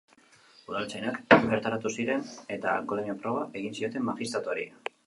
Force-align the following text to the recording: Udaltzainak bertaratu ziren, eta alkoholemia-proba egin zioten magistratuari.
Udaltzainak 0.71 1.19
bertaratu 1.51 1.93
ziren, 1.99 2.27
eta 2.59 2.75
alkoholemia-proba 2.81 3.47
egin 3.63 3.79
zioten 3.81 4.11
magistratuari. 4.13 4.71